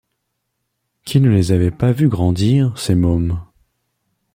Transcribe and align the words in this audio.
Qu’il 1.05 1.21
ne 1.21 1.29
les 1.29 1.51
avait 1.51 1.69
pas 1.69 1.91
vus 1.91 2.07
grandir, 2.09 2.75
ses 2.75 2.95
mômes. 2.95 3.39